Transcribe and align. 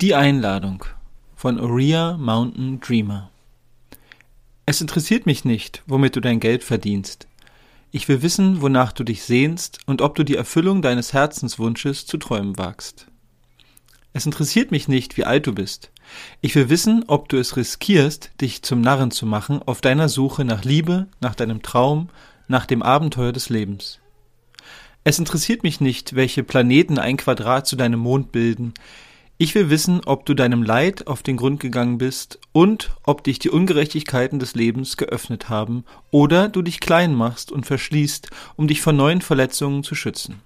Die 0.00 0.14
Einladung 0.14 0.84
von 1.34 1.58
Oria 1.58 2.16
Mountain 2.16 2.78
Dreamer. 2.78 3.32
Es 4.64 4.80
interessiert 4.80 5.26
mich 5.26 5.44
nicht, 5.44 5.82
womit 5.88 6.14
du 6.14 6.20
dein 6.20 6.38
Geld 6.38 6.62
verdienst. 6.62 7.26
Ich 7.90 8.06
will 8.06 8.22
wissen, 8.22 8.62
wonach 8.62 8.92
du 8.92 9.02
dich 9.02 9.24
sehnst 9.24 9.80
und 9.86 10.00
ob 10.00 10.14
du 10.14 10.22
die 10.22 10.36
Erfüllung 10.36 10.82
deines 10.82 11.14
Herzenswunsches 11.14 12.06
zu 12.06 12.16
träumen 12.16 12.56
wagst. 12.58 13.08
Es 14.12 14.24
interessiert 14.24 14.70
mich 14.70 14.86
nicht, 14.86 15.16
wie 15.16 15.24
alt 15.24 15.48
du 15.48 15.52
bist. 15.52 15.90
Ich 16.42 16.54
will 16.54 16.68
wissen, 16.68 17.02
ob 17.08 17.28
du 17.28 17.36
es 17.36 17.56
riskierst, 17.56 18.30
dich 18.40 18.62
zum 18.62 18.80
Narren 18.80 19.10
zu 19.10 19.26
machen 19.26 19.62
auf 19.66 19.80
deiner 19.80 20.08
Suche 20.08 20.44
nach 20.44 20.62
Liebe, 20.62 21.08
nach 21.20 21.34
deinem 21.34 21.60
Traum, 21.60 22.08
nach 22.46 22.66
dem 22.66 22.84
Abenteuer 22.84 23.32
des 23.32 23.48
Lebens. 23.48 23.98
Es 25.02 25.18
interessiert 25.18 25.64
mich 25.64 25.80
nicht, 25.80 26.14
welche 26.14 26.44
Planeten 26.44 26.98
ein 26.98 27.16
Quadrat 27.16 27.66
zu 27.66 27.74
deinem 27.74 27.98
Mond 27.98 28.30
bilden. 28.30 28.74
Ich 29.40 29.54
will 29.54 29.70
wissen, 29.70 30.00
ob 30.04 30.26
du 30.26 30.34
deinem 30.34 30.64
Leid 30.64 31.06
auf 31.06 31.22
den 31.22 31.36
Grund 31.36 31.60
gegangen 31.60 31.96
bist 31.96 32.40
und 32.50 32.90
ob 33.04 33.22
dich 33.22 33.38
die 33.38 33.50
Ungerechtigkeiten 33.50 34.40
des 34.40 34.56
Lebens 34.56 34.96
geöffnet 34.96 35.48
haben 35.48 35.84
oder 36.10 36.48
du 36.48 36.60
dich 36.60 36.80
klein 36.80 37.14
machst 37.14 37.52
und 37.52 37.64
verschließt, 37.64 38.30
um 38.56 38.66
dich 38.66 38.80
vor 38.80 38.92
neuen 38.92 39.20
Verletzungen 39.20 39.84
zu 39.84 39.94
schützen. 39.94 40.40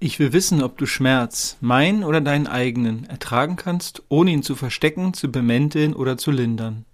Ich 0.00 0.18
will 0.18 0.34
wissen, 0.34 0.62
ob 0.62 0.76
du 0.76 0.84
Schmerz, 0.84 1.56
mein 1.62 2.04
oder 2.04 2.20
deinen 2.20 2.46
eigenen, 2.46 3.06
ertragen 3.06 3.56
kannst, 3.56 4.02
ohne 4.10 4.32
ihn 4.32 4.42
zu 4.42 4.54
verstecken, 4.54 5.14
zu 5.14 5.32
bemänteln 5.32 5.94
oder 5.94 6.18
zu 6.18 6.30
lindern. 6.30 6.84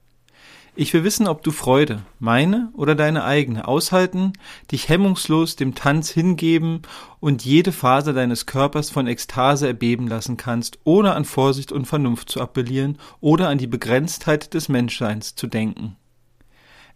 Ich 0.75 0.95
will 0.95 1.05
wissen, 1.05 1.29
ob 1.29 1.43
du 1.43 1.51
Freude, 1.51 2.01
meine 2.19 2.71
oder 2.73 2.95
deine 2.95 3.25
eigene, 3.25 3.69
aushalten, 3.69 4.33
dich 4.71 4.89
hemmungslos 4.89 5.55
dem 5.55 5.75
Tanz 5.75 6.09
hingeben 6.09 6.81
und 7.21 7.45
jede 7.45 7.73
Faser 7.73 8.15
deines 8.15 8.47
Körpers 8.47 8.89
von 8.89 9.07
Ekstase 9.07 9.67
erbeben 9.67 10.09
lassen 10.09 10.39
kannst, 10.39 10.79
ohne 10.85 11.13
an 11.13 11.27
Vorsicht 11.27 11.73
und 11.73 11.85
Vernunft 11.85 12.31
zu 12.31 12.41
appellieren 12.41 12.97
oder 13.21 13.51
an 13.51 13.59
die 13.59 13.67
Begrenztheit 13.67 14.55
des 14.55 14.71
Menschseins 14.71 15.35
zu 15.35 15.47
denken. 15.47 15.97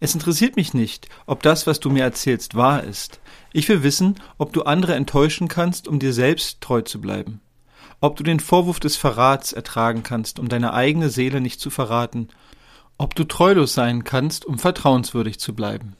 Es 0.00 0.15
interessiert 0.15 0.56
mich 0.56 0.72
nicht, 0.72 1.11
ob 1.27 1.43
das, 1.43 1.67
was 1.67 1.78
du 1.78 1.91
mir 1.91 2.03
erzählst, 2.03 2.55
wahr 2.55 2.83
ist. 2.83 3.20
Ich 3.53 3.69
will 3.69 3.83
wissen, 3.83 4.17
ob 4.39 4.55
du 4.55 4.62
andere 4.62 4.95
enttäuschen 4.95 5.48
kannst, 5.48 5.87
um 5.87 5.98
dir 5.98 6.15
selbst 6.15 6.62
treu 6.62 6.81
zu 6.81 6.98
bleiben. 6.98 7.43
Ob 8.00 8.17
du 8.17 8.22
den 8.22 8.41
Vorwurf 8.41 8.81
des 8.81 8.97
Verrats 8.97 9.53
ertragen 9.53 10.03
kannst, 10.03 10.39
um 10.39 10.48
deine 10.48 10.72
eigene 10.72 11.11
Seele 11.11 11.43
nicht 11.43 11.61
zu 11.61 11.69
verraten, 11.69 12.28
ob 12.98 13.14
du 13.14 13.25
treulos 13.25 13.75
sein 13.75 14.05
kannst, 14.05 14.44
um 14.44 14.58
vertrauenswürdig 14.58 15.39
zu 15.39 15.55
bleiben. 15.55 15.97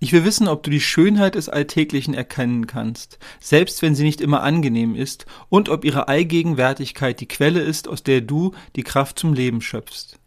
Ich 0.00 0.12
will 0.12 0.24
wissen, 0.24 0.48
ob 0.48 0.62
du 0.62 0.70
die 0.70 0.80
Schönheit 0.80 1.34
des 1.34 1.48
Alltäglichen 1.48 2.14
erkennen 2.14 2.66
kannst, 2.66 3.18
selbst 3.40 3.80
wenn 3.80 3.94
sie 3.94 4.04
nicht 4.04 4.20
immer 4.20 4.42
angenehm 4.42 4.94
ist, 4.94 5.24
und 5.48 5.68
ob 5.68 5.84
ihre 5.84 6.08
Allgegenwärtigkeit 6.08 7.20
die 7.20 7.28
Quelle 7.28 7.60
ist, 7.60 7.88
aus 7.88 8.02
der 8.02 8.20
du 8.20 8.52
die 8.76 8.82
Kraft 8.82 9.18
zum 9.18 9.32
Leben 9.32 9.62
schöpfst. 9.62 10.18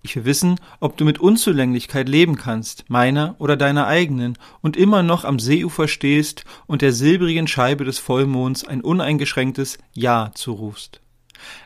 Ich 0.00 0.14
will 0.16 0.24
wissen, 0.24 0.60
ob 0.80 0.96
du 0.96 1.04
mit 1.04 1.18
Unzulänglichkeit 1.18 2.08
leben 2.08 2.36
kannst, 2.36 2.88
meiner 2.88 3.34
oder 3.38 3.56
deiner 3.56 3.88
eigenen, 3.88 4.38
und 4.62 4.76
immer 4.76 5.02
noch 5.02 5.24
am 5.24 5.38
Seeufer 5.38 5.88
stehst 5.88 6.44
und 6.66 6.80
der 6.80 6.92
silbrigen 6.92 7.48
Scheibe 7.48 7.84
des 7.84 7.98
Vollmonds 7.98 8.64
ein 8.64 8.80
uneingeschränktes 8.80 9.78
Ja 9.92 10.30
zurufst. 10.34 11.02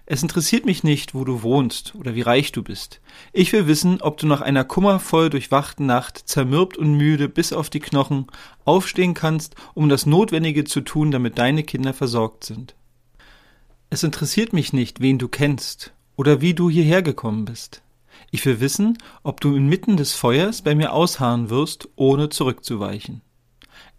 Es 0.06 0.22
interessiert 0.22 0.64
mich 0.64 0.84
nicht, 0.84 1.14
wo 1.14 1.24
du 1.24 1.42
wohnst 1.42 1.94
oder 1.94 2.14
wie 2.14 2.22
reich 2.22 2.52
du 2.52 2.62
bist. 2.62 3.00
Ich 3.32 3.52
will 3.52 3.66
wissen, 3.66 4.00
ob 4.00 4.18
du 4.18 4.26
nach 4.26 4.40
einer 4.40 4.64
kummervoll 4.64 5.30
durchwachten 5.30 5.86
Nacht, 5.86 6.18
zermürbt 6.28 6.76
und 6.76 6.94
müde 6.94 7.28
bis 7.28 7.52
auf 7.52 7.70
die 7.70 7.80
Knochen, 7.80 8.26
aufstehen 8.64 9.14
kannst, 9.14 9.54
um 9.74 9.88
das 9.88 10.06
Notwendige 10.06 10.64
zu 10.64 10.80
tun, 10.80 11.10
damit 11.10 11.38
deine 11.38 11.62
Kinder 11.62 11.94
versorgt 11.94 12.44
sind. 12.44 12.74
Es 13.90 14.02
interessiert 14.02 14.52
mich 14.52 14.72
nicht, 14.72 15.00
wen 15.00 15.18
du 15.18 15.28
kennst 15.28 15.92
oder 16.16 16.40
wie 16.40 16.54
du 16.54 16.70
hierher 16.70 17.02
gekommen 17.02 17.44
bist. 17.44 17.82
Ich 18.30 18.44
will 18.46 18.60
wissen, 18.60 18.98
ob 19.22 19.40
du 19.40 19.54
inmitten 19.54 19.96
des 19.96 20.14
Feuers 20.14 20.62
bei 20.62 20.74
mir 20.74 20.92
ausharren 20.92 21.50
wirst, 21.50 21.88
ohne 21.96 22.28
zurückzuweichen. 22.28 23.20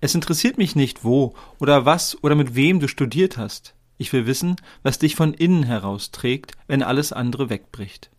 Es 0.02 0.16
interessiert 0.16 0.58
mich 0.58 0.76
nicht, 0.76 1.04
wo 1.04 1.34
oder 1.60 1.86
was 1.86 2.22
oder 2.24 2.36
mit 2.36 2.56
wem 2.56 2.80
du 2.80 2.88
studiert 2.88 3.38
hast. 3.38 3.76
Ich 3.98 4.12
will 4.14 4.26
wissen, 4.26 4.56
was 4.82 5.00
dich 5.00 5.16
von 5.16 5.34
innen 5.34 5.64
heraus 5.64 6.12
trägt, 6.12 6.54
wenn 6.68 6.84
alles 6.84 7.14
andere 7.14 7.50
wegbricht. 7.50 8.10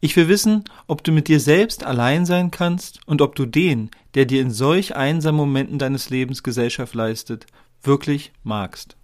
Ich 0.00 0.16
will 0.16 0.28
wissen, 0.28 0.64
ob 0.86 1.04
du 1.04 1.12
mit 1.12 1.28
dir 1.28 1.40
selbst 1.40 1.84
allein 1.84 2.24
sein 2.24 2.50
kannst 2.50 3.00
und 3.06 3.20
ob 3.20 3.34
du 3.34 3.44
den, 3.44 3.90
der 4.14 4.24
dir 4.24 4.40
in 4.40 4.50
solch 4.50 4.96
einsamen 4.96 5.36
Momenten 5.36 5.78
deines 5.78 6.08
Lebens 6.08 6.42
Gesellschaft 6.42 6.94
leistet, 6.94 7.46
wirklich 7.82 8.32
magst. 8.42 8.96